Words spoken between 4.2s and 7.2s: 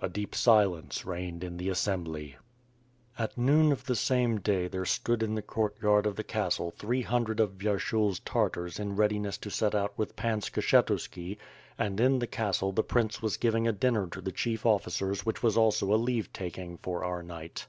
day there stood in the courtyard of the castle three